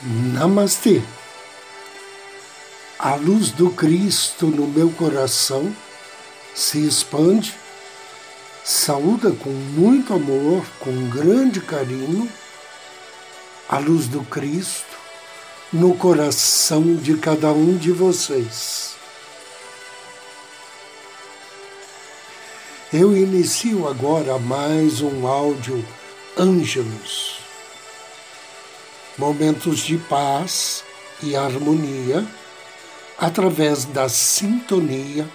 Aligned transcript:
Namastê. 0.00 1.02
A 3.00 3.16
luz 3.16 3.50
do 3.50 3.68
Cristo 3.70 4.46
no 4.46 4.68
meu 4.68 4.90
coração 4.90 5.74
se 6.54 6.86
expande, 6.86 7.52
saúda 8.64 9.32
com 9.32 9.50
muito 9.50 10.14
amor, 10.14 10.64
com 10.78 11.08
grande 11.08 11.60
carinho, 11.60 12.30
a 13.68 13.78
luz 13.78 14.06
do 14.06 14.22
Cristo 14.22 14.96
no 15.72 15.96
coração 15.96 16.94
de 16.94 17.16
cada 17.16 17.52
um 17.52 17.76
de 17.76 17.90
vocês. 17.90 18.94
Eu 22.92 23.16
inicio 23.16 23.88
agora 23.88 24.38
mais 24.38 25.00
um 25.00 25.26
áudio 25.26 25.84
Ângelos 26.36 27.37
momentos 29.18 29.80
de 29.80 29.98
paz 29.98 30.84
e 31.22 31.34
harmonia 31.34 32.24
através 33.18 33.84
da 33.84 34.08
sintonia 34.08 35.28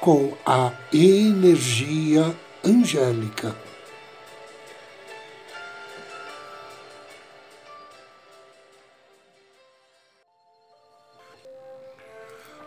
com 0.00 0.32
a 0.44 0.72
energia 0.90 2.34
angélica. 2.64 3.54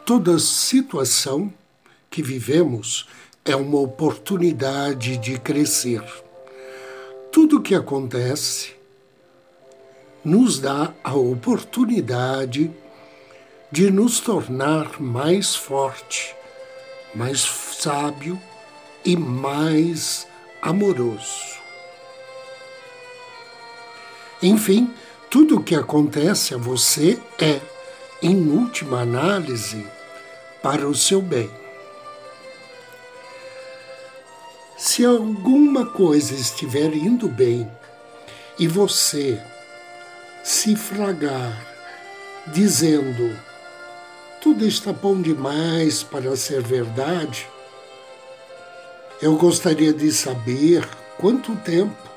Toda 0.06 0.40
situação 0.40 1.52
que 2.10 2.22
vivemos 2.22 3.08
é 3.46 3.56
uma 3.56 3.80
oportunidade 3.80 5.18
de 5.18 5.40
crescer. 5.40 6.04
Tudo 7.32 7.62
que 7.62 7.76
acontece 7.76 8.79
nos 10.24 10.60
dá 10.60 10.94
a 11.04 11.14
oportunidade 11.16 12.72
de 13.72 13.92
nos 13.92 14.20
tornar 14.20 15.00
mais 15.00 15.56
forte, 15.56 16.36
mais 17.14 17.42
sábio 17.42 18.40
e 19.06 19.16
mais 19.16 20.28
amoroso. 20.62 21.60
Enfim, 24.42 24.94
tudo 25.30 25.58
o 25.58 25.64
que 25.64 25.76
acontece 25.76 26.54
a 26.54 26.58
você 26.58 27.20
é, 27.40 27.60
em 28.22 28.50
última 28.50 29.02
análise, 29.02 29.86
para 30.62 30.88
o 30.88 30.96
seu 30.96 31.22
bem. 31.22 31.50
Se 34.78 35.06
alguma 35.06 35.86
coisa 35.86 36.34
estiver 36.34 36.94
indo 36.96 37.28
bem 37.28 37.70
e 38.58 38.68
você 38.68 39.40
se 40.44 40.76
fragar, 40.76 41.66
dizendo: 42.48 43.38
tudo 44.42 44.66
está 44.66 44.94
bom 44.94 45.22
demais 45.22 46.02
para 46.02 46.36
ser 46.36 46.62
verdade, 46.62 47.48
eu 49.22 49.36
gostaria 49.36 49.92
de 49.92 50.12
saber 50.12 50.88
quanto 51.18 51.56
tempo 51.58 52.10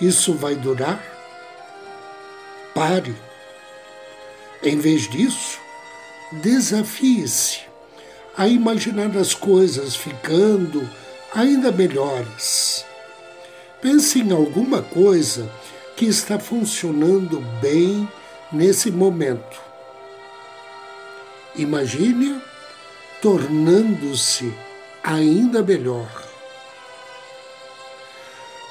isso 0.00 0.34
vai 0.34 0.56
durar. 0.56 1.00
Pare. 2.74 3.14
Em 4.62 4.76
vez 4.76 5.08
disso, 5.08 5.60
desafie-se 6.32 7.60
a 8.36 8.48
imaginar 8.48 9.16
as 9.16 9.34
coisas 9.34 9.94
ficando 9.94 10.88
ainda 11.32 11.70
melhores. 11.70 12.84
Pense 13.80 14.20
em 14.20 14.32
alguma 14.32 14.82
coisa 14.82 15.48
que 15.98 16.06
está 16.06 16.38
funcionando 16.38 17.40
bem 17.60 18.08
nesse 18.52 18.88
momento. 18.88 19.60
Imagine 21.56 22.40
tornando-se 23.20 24.54
ainda 25.02 25.60
melhor. 25.60 26.08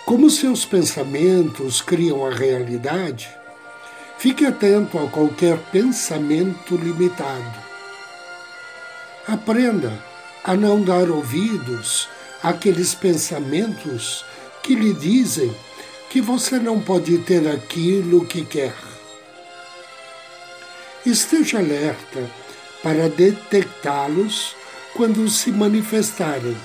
Como 0.06 0.30
seus 0.30 0.64
pensamentos 0.64 1.82
criam 1.82 2.26
a 2.26 2.30
realidade, 2.30 3.30
fique 4.18 4.46
atento 4.46 4.98
a 4.98 5.10
qualquer 5.10 5.58
pensamento 5.70 6.78
limitado. 6.78 7.60
Aprenda 9.28 9.92
a 10.46 10.56
não 10.56 10.82
dar 10.82 11.10
ouvidos 11.10 12.08
àqueles 12.42 12.96
pensamentos 12.96 14.24
que 14.64 14.74
lhe 14.74 14.94
dizem 14.94 15.54
que 16.10 16.22
você 16.22 16.58
não 16.58 16.80
pode 16.80 17.18
ter 17.20 17.48
aquilo 17.48 18.26
que 18.26 18.46
quer. 18.46 18.74
Esteja 21.06 21.60
alerta 21.60 22.30
para 22.82 23.10
detectá-los 23.10 24.56
quando 24.94 25.28
se 25.30 25.52
manifestarem, 25.52 26.58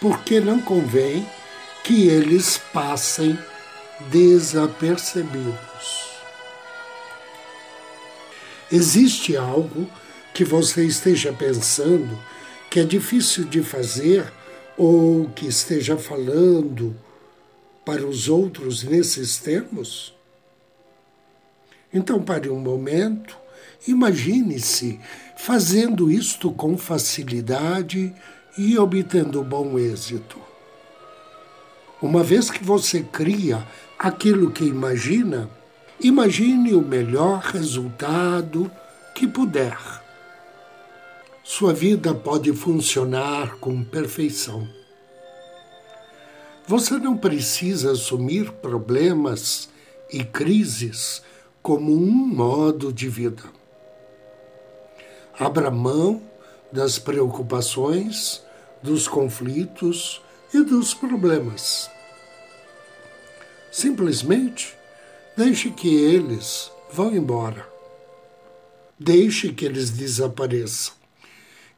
porque 0.00 0.40
não 0.40 0.60
convém 0.60 1.26
que 1.82 2.08
eles 2.08 2.58
passem 2.72 3.38
desapercebidos. 4.10 5.56
Existe 8.70 9.36
algo 9.36 9.88
que 10.34 10.44
você 10.44 10.84
esteja 10.84 11.32
pensando 11.32 12.18
que 12.68 12.80
é 12.80 12.84
difícil 12.84 13.44
de 13.44 13.62
fazer 13.62 14.30
ou 14.76 15.30
que 15.30 15.46
esteja 15.46 15.96
falando 15.96 16.94
para 17.86 18.04
os 18.04 18.28
outros 18.28 18.82
nesses 18.82 19.38
termos? 19.38 20.12
Então, 21.94 22.20
pare 22.20 22.50
um 22.50 22.58
momento, 22.58 23.38
imagine-se 23.86 24.98
fazendo 25.36 26.10
isto 26.10 26.50
com 26.50 26.76
facilidade 26.76 28.12
e 28.58 28.76
obtendo 28.76 29.44
bom 29.44 29.78
êxito. 29.78 30.36
Uma 32.02 32.24
vez 32.24 32.50
que 32.50 32.64
você 32.64 33.04
cria 33.04 33.64
aquilo 33.96 34.50
que 34.50 34.64
imagina, 34.64 35.48
imagine 36.00 36.74
o 36.74 36.82
melhor 36.82 37.38
resultado 37.38 38.68
que 39.14 39.28
puder. 39.28 39.78
Sua 41.44 41.72
vida 41.72 42.12
pode 42.12 42.52
funcionar 42.52 43.58
com 43.58 43.84
perfeição. 43.84 44.75
Você 46.68 46.98
não 46.98 47.16
precisa 47.16 47.92
assumir 47.92 48.50
problemas 48.50 49.68
e 50.12 50.24
crises 50.24 51.22
como 51.62 51.92
um 51.92 52.10
modo 52.10 52.92
de 52.92 53.08
vida. 53.08 53.44
Abra 55.38 55.70
mão 55.70 56.20
das 56.72 56.98
preocupações, 56.98 58.42
dos 58.82 59.06
conflitos 59.06 60.20
e 60.52 60.64
dos 60.64 60.92
problemas. 60.92 61.88
Simplesmente 63.70 64.76
deixe 65.36 65.70
que 65.70 65.94
eles 65.94 66.72
vão 66.90 67.14
embora. 67.14 67.64
Deixe 68.98 69.52
que 69.52 69.64
eles 69.64 69.90
desapareçam. 69.90 70.94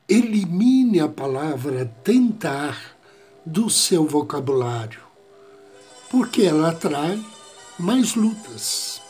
Elimine 0.09 1.01
a 1.01 1.09
palavra 1.09 1.85
tentar 2.03 2.98
do 3.49 3.71
seu 3.71 4.05
vocabulário, 4.05 5.01
porque 6.11 6.43
ela 6.43 6.69
atrai 6.69 7.19
mais 7.79 8.15
lutas. 8.15 9.01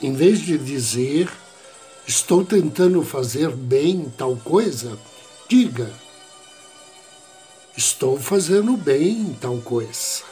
Em 0.00 0.12
vez 0.12 0.38
de 0.40 0.56
dizer, 0.56 1.28
estou 2.06 2.44
tentando 2.44 3.02
fazer 3.02 3.50
bem 3.50 4.12
tal 4.16 4.36
coisa, 4.36 4.96
diga, 5.48 5.92
estou 7.76 8.20
fazendo 8.20 8.76
bem 8.76 9.36
tal 9.40 9.58
coisa. 9.58 10.22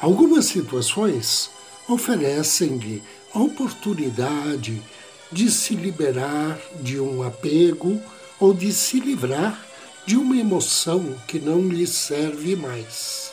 Algumas 0.00 0.46
situações 0.46 1.48
oferecem-lhe 1.88 3.04
a 3.32 3.38
oportunidade 3.38 4.82
de 5.30 5.48
se 5.48 5.76
liberar 5.76 6.58
de 6.80 6.98
um 6.98 7.22
apego 7.22 8.02
ou 8.40 8.52
de 8.52 8.72
se 8.72 8.98
livrar 8.98 9.69
de 10.06 10.16
uma 10.16 10.36
emoção 10.36 11.14
que 11.26 11.38
não 11.38 11.68
lhe 11.68 11.86
serve 11.86 12.56
mais. 12.56 13.32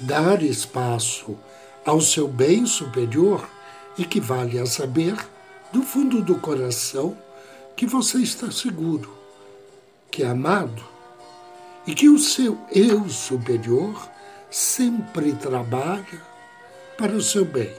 Dar 0.00 0.42
espaço 0.42 1.36
ao 1.84 2.00
seu 2.00 2.28
bem 2.28 2.66
superior 2.66 3.48
equivale 3.98 4.58
a 4.58 4.66
saber, 4.66 5.16
do 5.72 5.82
fundo 5.82 6.22
do 6.22 6.36
coração, 6.36 7.16
que 7.76 7.86
você 7.86 8.18
está 8.18 8.50
seguro, 8.50 9.16
que 10.10 10.22
é 10.22 10.26
amado 10.26 10.82
e 11.86 11.94
que 11.94 12.08
o 12.08 12.18
seu 12.18 12.58
eu 12.70 13.08
superior 13.08 14.08
sempre 14.50 15.32
trabalha 15.32 16.22
para 16.96 17.12
o 17.12 17.22
seu 17.22 17.44
bem. 17.44 17.72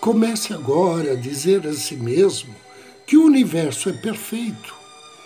Comece 0.00 0.52
agora 0.52 1.12
a 1.12 1.16
dizer 1.16 1.66
a 1.66 1.72
si 1.72 1.96
mesmo 1.96 2.54
que 3.06 3.16
o 3.16 3.24
universo 3.24 3.88
é 3.88 3.92
perfeito 3.92 4.74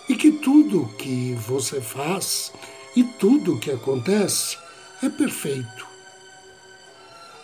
e 0.09 0.15
que 0.15 0.31
tudo 0.31 0.93
que 0.99 1.35
você 1.35 1.81
faz 1.81 2.53
e 2.95 3.03
tudo 3.03 3.59
que 3.59 3.71
acontece 3.71 4.59
é 5.03 5.09
perfeito. 5.09 5.87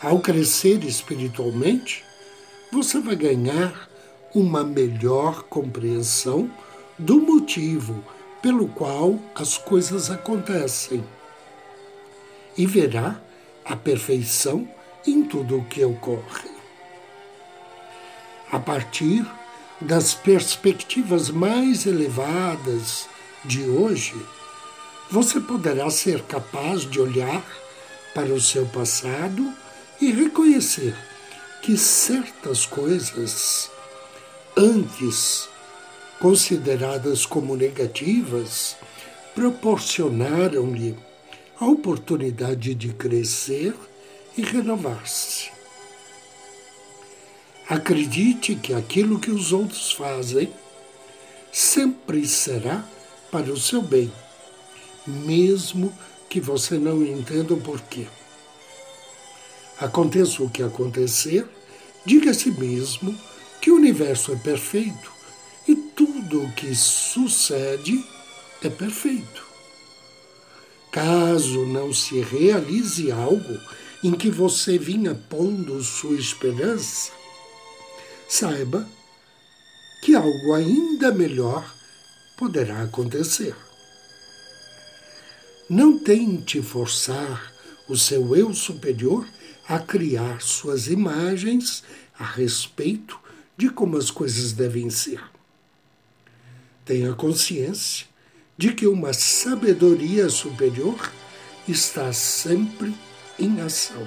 Ao 0.03 0.21
crescer 0.21 0.85
espiritualmente, 0.85 2.05
você 2.71 3.01
vai 3.01 3.17
ganhar 3.17 3.89
uma 4.35 4.63
melhor 4.63 5.45
compreensão 5.45 6.51
do 6.99 7.19
motivo 7.19 8.05
pelo 8.43 8.69
qual 8.69 9.19
as 9.35 9.57
coisas 9.57 10.11
acontecem 10.11 11.03
e 12.59 12.67
verá 12.67 13.19
a 13.65 13.75
perfeição 13.75 14.69
em 15.07 15.25
tudo 15.25 15.59
o 15.59 15.65
que 15.65 15.85
ocorre. 15.85 16.51
A 18.53 18.59
partir 18.59 19.27
das 19.81 20.15
perspectivas 20.15 21.31
mais 21.31 21.87
elevadas 21.87 23.09
de 23.45 23.63
hoje, 23.65 24.15
você 25.11 25.39
poderá 25.39 25.89
ser 25.91 26.23
capaz 26.23 26.83
de 26.83 27.01
olhar 27.01 27.45
para 28.15 28.33
o 28.33 28.41
seu 28.41 28.67
passado 28.67 29.53
e 30.01 30.11
reconhecer 30.11 30.97
que 31.63 31.77
certas 31.77 32.65
coisas, 32.65 33.71
antes 34.57 35.49
consideradas 36.19 37.27
como 37.27 37.57
negativas, 37.57 38.77
proporcionaram-lhe 39.35 40.97
a 41.61 41.67
oportunidade 41.67 42.75
de 42.75 42.93
crescer 42.93 43.75
e 44.37 44.43
renovar-se. 44.43 45.56
Acredite 47.69 48.55
que 48.55 48.73
aquilo 48.73 49.19
que 49.19 49.31
os 49.31 49.53
outros 49.53 49.91
fazem 49.91 50.53
sempre 51.53 52.25
será 52.25 52.85
para 53.29 53.53
o 53.53 53.57
seu 53.57 53.83
bem, 53.83 54.13
mesmo 55.05 55.93
que 56.29 56.41
você 56.41 56.79
não 56.79 57.03
entenda 57.03 57.55
o 57.55 57.61
porquê. 57.61 58.07
Aconteça 59.81 60.45
o 60.45 60.49
que 60.49 60.63
acontecer, 60.63 61.45
diga 62.05 62.31
a 62.31 62.35
si 62.35 62.53
mesmo 62.53 63.19
que 63.61 63.73
o 63.73 63.75
universo 63.77 64.33
é 64.33 64.37
perfeito 64.37 65.13
e 65.67 65.75
tudo 65.75 66.45
o 66.45 66.53
que 66.53 66.73
sucede 66.73 68.05
é 68.63 68.71
perfeito. 68.71 69.45
Caso 70.93 71.67
não 71.67 71.93
se 71.93 72.21
realize 72.21 73.11
algo 73.11 73.59
em 74.05 74.13
que 74.13 74.31
você 74.31 74.79
vinha 74.79 75.17
pondo 75.29 75.83
sua 75.83 76.15
esperança, 76.15 77.11
saiba 78.29 78.89
que 80.03 80.15
algo 80.15 80.55
ainda 80.55 81.13
melhor 81.13 81.75
poderá 82.37 82.83
acontecer. 82.83 83.55
Não 85.69 85.99
tente 85.99 86.63
forçar 86.63 87.53
o 87.89 87.97
seu 87.97 88.37
eu 88.37 88.55
superior 88.55 89.27
a 89.69 89.79
criar 89.79 90.41
suas 90.41 90.87
imagens 90.87 91.83
a 92.19 92.25
respeito 92.25 93.19
de 93.57 93.69
como 93.69 93.97
as 93.97 94.11
coisas 94.11 94.53
devem 94.53 94.91
ser. 94.91 95.23
Tenha 96.85 97.13
consciência 97.15 98.07
de 98.57 98.73
que 98.73 98.87
uma 98.87 99.13
sabedoria 99.13 100.29
superior 100.29 101.13
está 101.67 102.13
sempre 102.13 102.95
em 103.39 103.61
ação. 103.61 104.07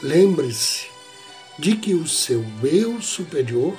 Lembre-se 0.00 0.97
de 1.58 1.76
que 1.76 1.94
o 1.94 2.06
seu 2.06 2.44
eu 2.62 3.00
superior 3.02 3.76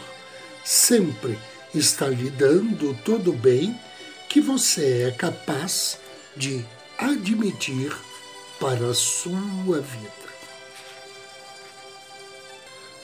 sempre 0.63 1.37
está 1.73 2.07
lhe 2.07 2.29
dando 2.29 2.93
todo 3.03 3.31
o 3.31 3.37
bem 3.37 3.79
que 4.27 4.41
você 4.41 5.03
é 5.03 5.11
capaz 5.11 5.97
de 6.35 6.65
admitir 6.97 7.95
para 8.59 8.89
a 8.89 8.93
sua 8.93 9.79
vida. 9.79 10.19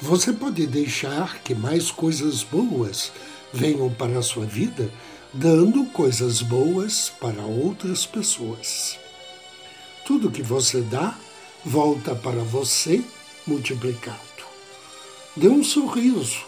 Você 0.02 0.34
pode 0.34 0.68
deixar 0.68 1.40
que 1.40 1.56
mais 1.56 1.90
coisas 1.90 2.44
boas 2.44 3.12
venham 3.54 3.90
para 3.92 4.20
a 4.20 4.22
sua 4.22 4.46
vida, 4.46 4.92
dando 5.34 5.86
coisas 5.86 6.42
boas 6.42 7.10
para 7.20 7.42
outras 7.42 8.06
pessoas. 8.06 9.00
Tudo 10.06 10.30
que 10.30 10.44
você 10.44 10.82
dá 10.82 11.18
volta 11.64 12.14
para 12.14 12.44
você 12.44 13.04
multiplicado. 13.48 14.35
Dê 15.38 15.50
um 15.50 15.66
sorriso, 15.66 16.46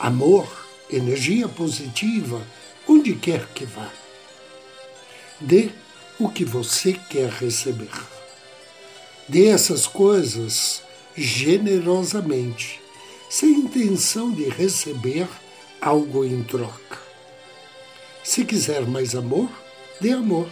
amor, 0.00 0.48
energia 0.90 1.46
positiva, 1.46 2.44
onde 2.88 3.14
quer 3.14 3.46
que 3.54 3.64
vá. 3.64 3.88
Dê 5.40 5.70
o 6.18 6.28
que 6.28 6.44
você 6.44 6.94
quer 7.08 7.30
receber. 7.30 7.92
Dê 9.28 9.46
essas 9.46 9.86
coisas 9.86 10.82
generosamente, 11.16 12.80
sem 13.30 13.60
intenção 13.60 14.32
de 14.32 14.48
receber 14.48 15.28
algo 15.80 16.24
em 16.24 16.42
troca. 16.42 16.98
Se 18.24 18.44
quiser 18.44 18.86
mais 18.88 19.14
amor, 19.14 19.48
dê 20.00 20.10
amor. 20.10 20.48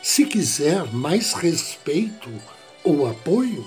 Se 0.00 0.24
quiser 0.24 0.84
mais 0.92 1.32
respeito 1.32 2.30
ou 2.84 3.08
apoio, 3.08 3.66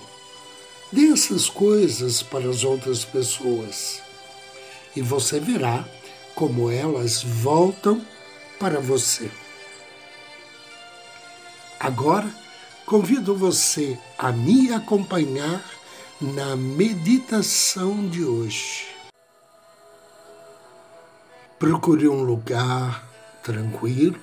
dê 0.92 1.08
essas 1.08 1.50
coisas 1.50 2.22
para 2.22 2.50
as 2.50 2.64
outras 2.64 3.06
pessoas 3.06 4.02
e 4.96 5.02
você 5.02 5.40
verá 5.40 5.86
como 6.36 6.70
elas 6.70 7.24
voltam 7.24 8.06
para 8.60 8.80
você. 8.80 9.32
Agora, 11.80 12.30
convido 12.86 13.36
você 13.36 13.98
a 14.18 14.32
me 14.32 14.74
acompanhar 14.74 15.64
na 16.20 16.56
meditação 16.56 18.08
de 18.08 18.24
hoje. 18.24 18.88
Procure 21.58 22.08
um 22.08 22.24
lugar 22.24 23.08
tranquilo 23.44 24.20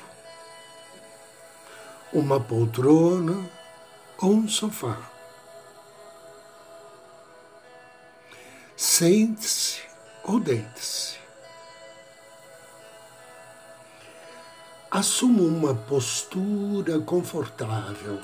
uma 2.13 2.41
poltrona 2.41 3.49
ou 4.19 4.35
um 4.35 4.49
sofá. 4.49 5.18
Sente-se 8.81 9.83
ou 10.23 10.39
deite-se. 10.39 11.19
Assuma 14.89 15.43
uma 15.43 15.75
postura 15.75 17.01
confortável. 17.01 18.21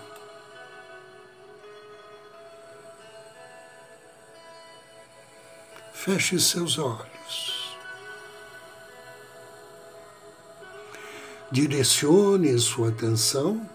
Feche 5.93 6.39
seus 6.39 6.79
olhos. 6.79 7.77
Direcione 11.51 12.57
sua 12.61 12.91
atenção 12.91 13.69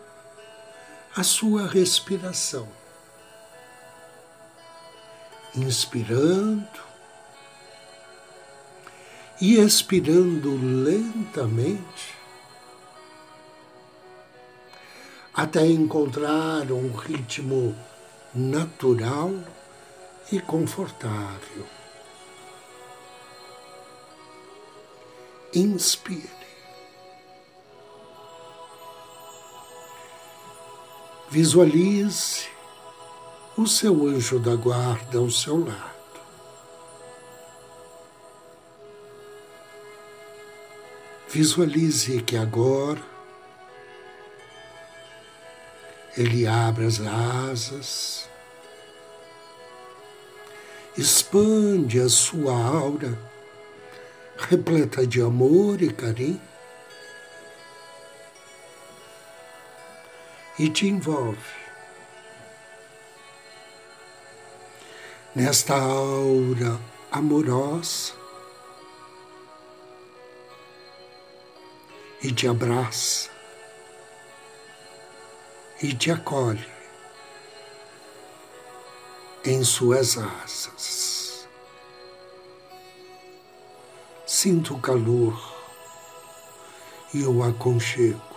à 1.14 1.24
sua 1.24 1.68
respiração. 1.68 2.70
Inspirando 5.56 6.90
e 9.42 9.58
expirando 9.60 10.56
lentamente 10.84 12.20
até 15.34 15.66
encontrar 15.66 16.70
um 16.72 16.92
ritmo 16.92 17.74
natural 18.36 19.34
e 20.32 20.40
confortável. 20.42 21.66
Inspire. 25.56 26.30
Visualize 31.30 32.50
o 33.62 33.68
seu 33.68 34.08
anjo 34.08 34.40
da 34.40 34.56
guarda 34.56 35.18
ao 35.18 35.30
seu 35.30 35.66
lado. 35.66 36.00
Visualize 41.28 42.22
que 42.22 42.38
agora 42.38 43.02
ele 46.16 46.48
abre 46.48 46.86
as 46.86 47.02
asas, 47.02 48.30
expande 50.98 52.00
a 52.00 52.08
sua 52.08 52.54
aura, 52.54 53.20
repleta 54.38 55.06
de 55.06 55.22
amor 55.22 55.82
e 55.82 55.92
carinho, 55.92 56.42
e 60.58 60.70
te 60.70 60.88
envolve. 60.88 61.59
Nesta 65.40 65.74
aura 65.74 66.78
amorosa 67.10 68.12
e 72.22 72.30
te 72.34 72.46
abraça 72.46 73.30
e 75.82 75.96
te 75.96 76.12
acolhe 76.12 76.68
em 79.46 79.64
suas 79.64 80.18
asas. 80.18 81.48
Sinto 84.26 84.76
o 84.76 84.82
calor 84.82 85.40
e 87.14 87.24
o 87.24 87.42
aconchego. 87.44 88.29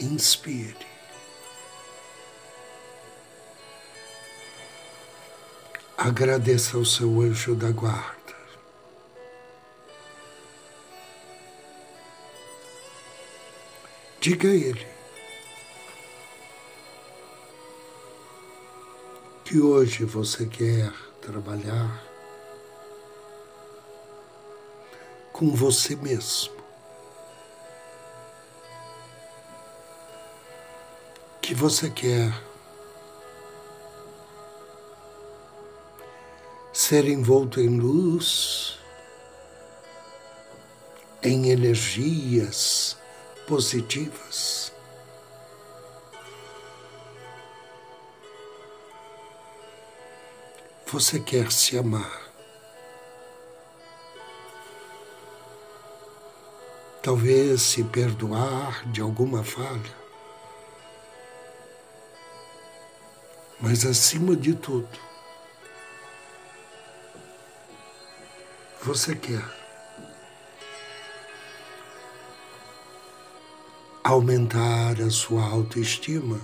Inspire. 0.00 0.74
Agradeça 5.98 6.78
ao 6.78 6.84
seu 6.86 7.20
anjo 7.20 7.54
da 7.54 7.70
guarda. 7.70 8.34
Diga 14.18 14.48
a 14.48 14.54
ele 14.54 14.86
que 19.44 19.60
hoje 19.60 20.04
você 20.04 20.46
quer 20.46 20.90
trabalhar 21.20 22.02
com 25.32 25.54
você 25.54 25.94
mesmo. 25.96 26.59
Que 31.50 31.54
você 31.56 31.90
quer 31.90 32.32
ser 36.72 37.08
envolto 37.08 37.60
em 37.60 37.76
luz, 37.76 38.78
em 41.20 41.50
energias 41.50 42.96
positivas. 43.48 44.72
Você 50.86 51.18
quer 51.18 51.50
se 51.50 51.76
amar. 51.76 52.30
Talvez 57.02 57.60
se 57.62 57.82
perdoar 57.82 58.88
de 58.92 59.00
alguma 59.00 59.42
falha. 59.42 59.99
Mas 63.60 63.84
acima 63.84 64.34
de 64.34 64.54
tudo, 64.54 64.88
você 68.82 69.14
quer 69.14 69.44
aumentar 74.02 75.00
a 75.00 75.10
sua 75.10 75.44
autoestima. 75.44 76.40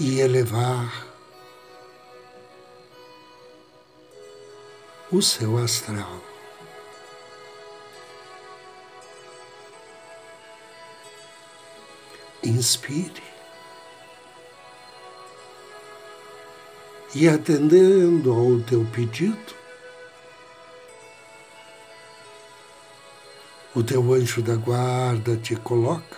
e 0.00 0.20
elevar 0.20 1.06
o 5.12 5.22
seu 5.22 5.58
astral. 5.58 6.31
Inspire 12.44 13.22
e 17.14 17.28
atendendo 17.28 18.32
ao 18.32 18.60
teu 18.60 18.84
pedido, 18.86 19.54
o 23.74 23.82
teu 23.82 24.12
anjo 24.12 24.42
da 24.42 24.56
guarda 24.56 25.36
te 25.36 25.54
coloca 25.56 26.16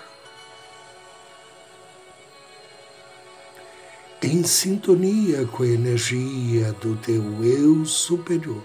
em 4.23 4.43
sintonia 4.43 5.47
com 5.47 5.63
a 5.63 5.67
energia 5.67 6.73
do 6.75 6.97
teu 6.97 7.45
eu 7.45 7.85
superior. 7.85 8.65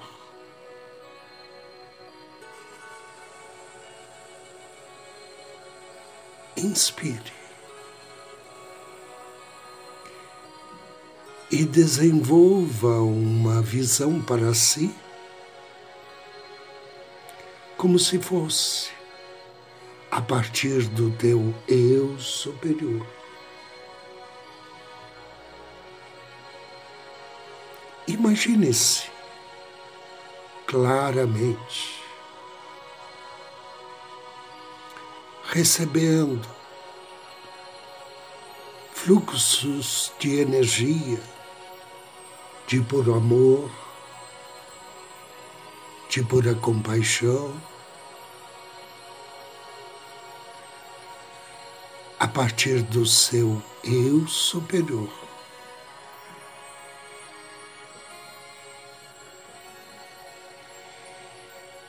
Inspire 6.55 7.38
e 11.51 11.65
desenvolva 11.65 13.01
uma 13.01 13.61
visão 13.61 14.21
para 14.21 14.53
si 14.53 14.93
como 17.75 17.97
se 17.97 18.19
fosse 18.19 18.89
a 20.11 20.21
partir 20.21 20.83
do 20.89 21.11
teu 21.11 21.53
eu 21.67 22.19
superior. 22.19 23.07
Imagine-se 28.05 29.03
claramente 30.67 32.03
recebendo 35.45 36.47
fluxos 38.93 40.11
de 40.19 40.41
energia, 40.41 41.19
de 42.69 42.79
puro 42.81 43.15
amor, 43.15 43.67
de 46.07 46.21
pura 46.21 46.53
compaixão, 46.53 47.59
a 52.19 52.27
partir 52.27 52.83
do 52.83 53.07
seu 53.07 53.59
eu 53.83 54.27
superior. 54.27 55.09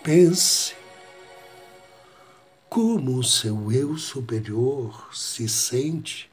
Pense 0.03 0.75
como 2.71 3.19
o 3.19 3.23
seu 3.23 3.71
eu 3.71 3.99
superior 3.99 5.11
se 5.15 5.47
sente 5.47 6.31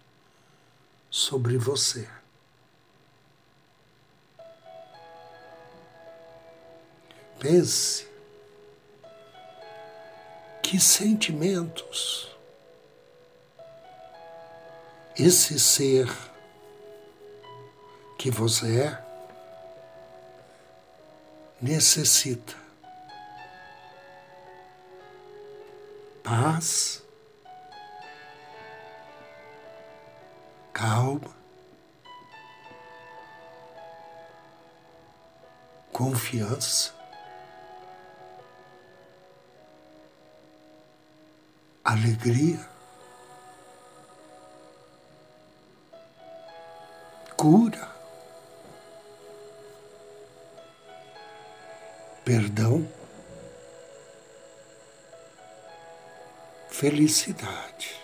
sobre 1.09 1.57
você. 1.57 2.07
Pense 7.47 8.05
que 10.61 10.77
sentimentos 10.81 12.29
esse 15.17 15.57
ser 15.57 16.13
que 18.17 18.29
você 18.29 18.81
é 18.81 19.01
necessita. 21.61 22.53
paz, 26.21 27.01
calma, 30.73 31.33
confiança, 35.93 36.96
alegria, 41.87 42.59
cura, 47.37 47.89
perdão. 52.25 52.87
felicidade. 56.69 57.99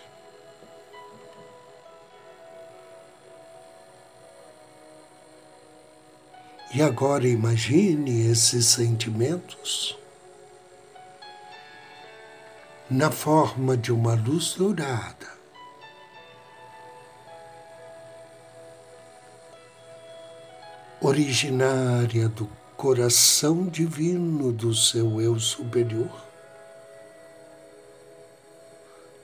E 6.74 6.82
agora 6.82 7.28
imagine 7.28 8.32
esses 8.32 8.66
sentimentos 8.66 9.96
na 12.90 13.10
forma 13.10 13.76
de 13.78 13.92
uma 13.92 14.14
luz 14.14 14.54
dourada. 14.56 15.34
Originária 21.02 22.30
do 22.30 22.48
coração 22.78 23.66
divino 23.68 24.52
do 24.52 24.74
seu 24.74 25.20
eu 25.22 25.40
superior 25.40 26.34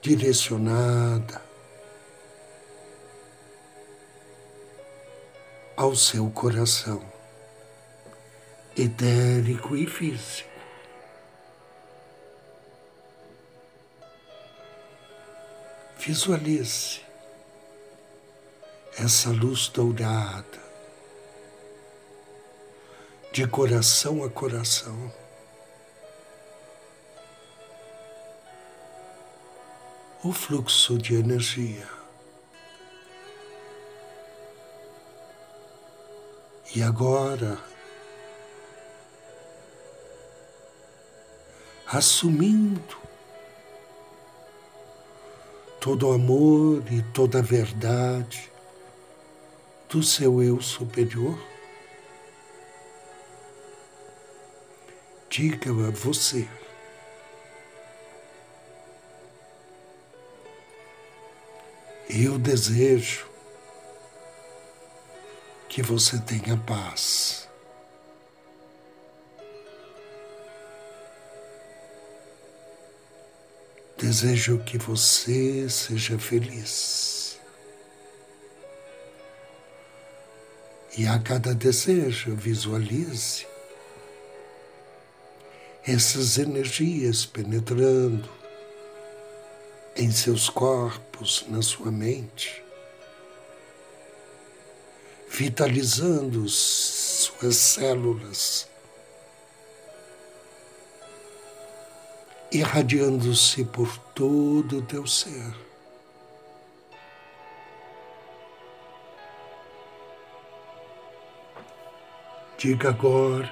direcionada 0.02 1.42
ao 5.76 5.94
seu 5.94 6.30
coração. 6.30 7.02
etérico 8.76 9.76
e 9.76 9.86
físico. 9.86 10.49
Visualize 16.00 17.02
essa 18.96 19.28
luz 19.28 19.68
dourada, 19.68 20.58
de 23.30 23.46
coração 23.46 24.24
a 24.24 24.30
coração. 24.30 25.12
O 30.24 30.32
fluxo 30.32 30.96
de 30.96 31.16
energia. 31.16 31.86
E 36.74 36.82
agora, 36.82 37.58
assumindo 41.86 43.09
todo 45.80 46.12
amor 46.12 46.84
e 46.92 47.00
toda 47.14 47.40
verdade 47.40 48.52
do 49.88 50.02
seu 50.02 50.42
eu 50.42 50.60
superior, 50.60 51.36
diga 55.28 55.70
a 55.70 55.90
você. 55.90 56.46
Eu 62.08 62.38
desejo 62.38 63.26
que 65.68 65.82
você 65.82 66.18
tenha 66.18 66.56
paz. 66.56 67.49
Desejo 74.10 74.58
que 74.64 74.76
você 74.76 75.70
seja 75.70 76.18
feliz. 76.18 77.38
E 80.98 81.06
a 81.06 81.16
cada 81.20 81.54
desejo, 81.54 82.34
visualize 82.34 83.46
essas 85.86 86.38
energias 86.38 87.24
penetrando 87.24 88.28
em 89.94 90.10
seus 90.10 90.50
corpos, 90.50 91.44
na 91.46 91.62
sua 91.62 91.92
mente, 91.92 92.64
vitalizando 95.28 96.48
suas 96.48 97.54
células 97.54 98.69
irradiando-se 102.52 103.64
por 103.64 103.96
todo 104.14 104.78
o 104.78 104.82
teu 104.82 105.06
ser. 105.06 105.54
Diga 112.58 112.90
agora, 112.90 113.50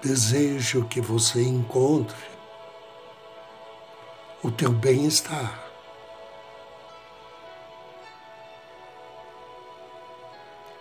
desejo 0.00 0.86
que 0.86 1.00
você 1.00 1.42
encontre 1.42 2.16
o 4.44 4.50
teu 4.50 4.70
bem-estar. 4.70 5.64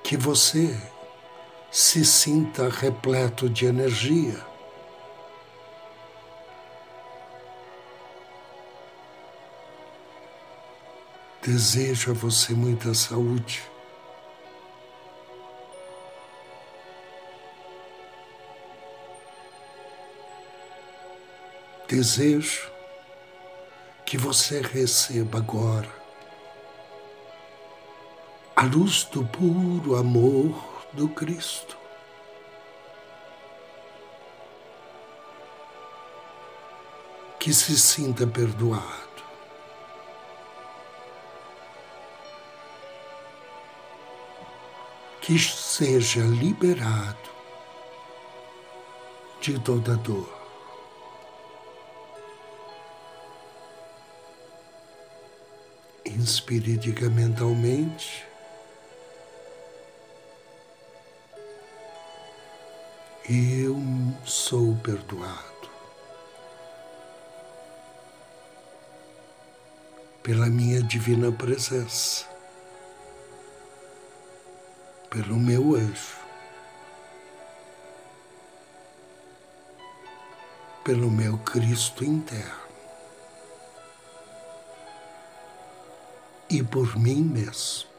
Que 0.04 0.18
você 0.18 0.78
se 1.74 2.06
sinta 2.06 2.70
repleto 2.70 3.50
de 3.50 3.66
energia. 3.66 4.40
Desejo 11.42 12.12
a 12.12 12.14
você 12.14 12.54
muita 12.54 12.94
saúde. 12.94 13.64
Desejo 21.88 22.72
que 24.06 24.16
você 24.16 24.62
receba 24.62 25.40
agora 25.40 25.92
a 28.56 28.62
luz 28.62 29.06
do 29.06 29.26
puro 29.26 29.96
amor 29.96 30.73
do 30.94 31.10
Cristo. 31.10 31.78
Que 37.40 37.52
se 37.54 37.78
sinta 37.78 38.26
perdoado. 38.26 39.14
Que 45.22 45.38
seja 45.40 46.22
liberado 46.22 47.18
de 49.42 49.60
toda 49.60 49.96
dor. 49.96 50.30
Inspire 56.06 56.78
diga 56.78 57.10
mentalmente. 57.10 58.33
Eu 63.30 63.78
sou 64.26 64.76
perdoado 64.84 65.70
pela 70.22 70.48
minha 70.48 70.84
divina 70.84 71.32
presença, 71.32 72.26
pelo 75.10 75.38
meu 75.38 75.76
anjo, 75.76 76.18
pelo 80.84 81.10
meu 81.10 81.38
Cristo 81.38 82.04
interno 82.04 82.64
e 86.50 86.62
por 86.62 86.98
mim 86.98 87.22
mesmo. 87.24 87.93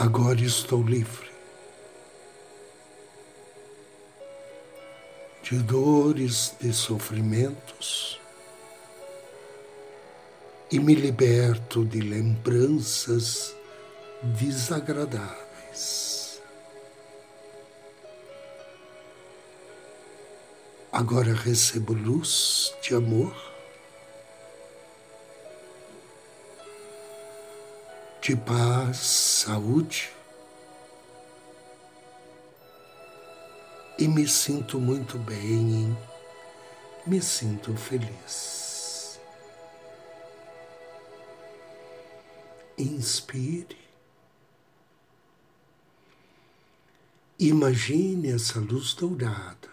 Agora 0.00 0.40
estou 0.40 0.80
livre 0.80 1.28
de 5.42 5.58
dores, 5.58 6.54
de 6.60 6.72
sofrimentos 6.72 8.20
e 10.70 10.78
me 10.78 10.94
liberto 10.94 11.84
de 11.84 12.00
lembranças 12.00 13.56
desagradáveis. 14.22 16.40
Agora 20.92 21.34
recebo 21.34 21.92
luz 21.92 22.72
de 22.80 22.94
amor 22.94 23.47
de 28.28 28.36
paz, 28.36 28.98
saúde. 28.98 30.10
E 33.98 34.06
me 34.06 34.28
sinto 34.28 34.78
muito 34.78 35.16
bem, 35.16 35.96
me 37.06 37.22
sinto 37.22 37.74
feliz. 37.74 39.18
Inspire. 42.76 43.78
Imagine 47.38 48.32
essa 48.32 48.60
luz 48.60 48.92
dourada. 48.92 49.70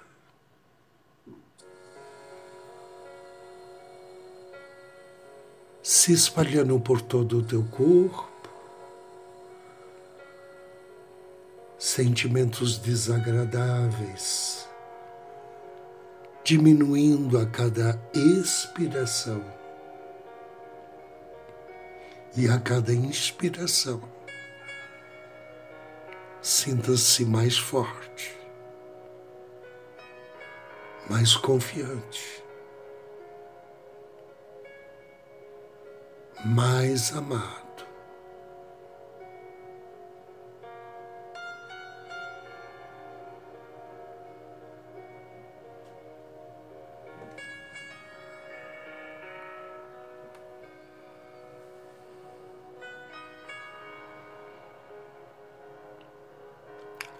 Se 5.83 6.13
espalhando 6.13 6.79
por 6.79 7.01
todo 7.01 7.39
o 7.39 7.43
teu 7.43 7.61
corpo, 7.65 8.34
sentimentos 11.95 12.77
desagradáveis, 12.77 14.67
diminuindo 16.43 17.37
a 17.37 17.45
cada 17.45 17.97
expiração 18.13 19.41
e 22.35 22.49
a 22.49 22.59
cada 22.59 22.93
inspiração. 22.93 24.01
Sinta-se 26.41 27.23
mais 27.23 27.57
forte, 27.57 28.37
mais 31.09 31.37
confiante, 31.37 32.43
mais 36.43 37.15
amado. 37.15 37.64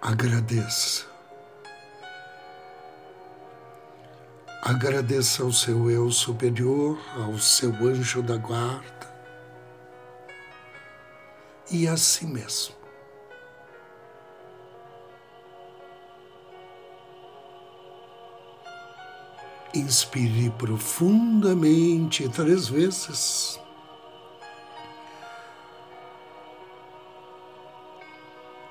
Agradeça. 0.06 1.04
Agradeça 4.62 5.42
ao 5.42 5.52
seu 5.52 5.90
eu 5.90 6.12
superior, 6.12 6.96
ao 7.16 7.36
seu 7.40 7.72
anjo 7.84 8.22
da 8.22 8.36
guarda 8.36 9.12
e 11.72 11.88
a 11.88 11.96
si 11.96 12.24
mesmo. 12.24 12.76
Inspire 19.74 20.50
profundamente 20.50 22.28
três 22.28 22.68
vezes. 22.68 23.58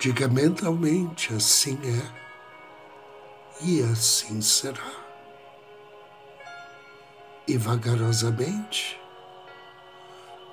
Diga 0.06 0.28
mentalmente: 0.28 1.34
assim 1.34 1.80
é 1.84 3.66
e 3.66 3.82
assim 3.82 4.40
será. 4.40 4.92
E 7.48 7.58
vagarosamente, 7.58 9.02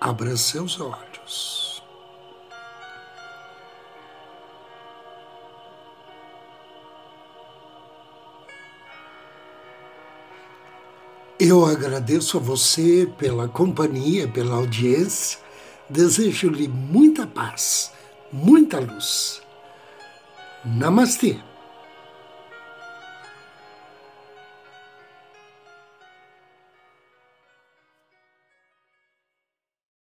abra 0.01 0.38
seus 0.38 0.81
olhos. 0.81 1.83
Eu 11.38 11.67
agradeço 11.67 12.38
a 12.38 12.41
você 12.41 13.07
pela 13.19 13.47
companhia, 13.49 14.27
pela 14.27 14.55
audiência. 14.55 15.38
Desejo-lhe 15.91 16.69
muita 16.69 17.27
paz, 17.27 17.93
muita 18.33 18.81
luz 18.81 19.41
नमस्ते। 20.66 21.38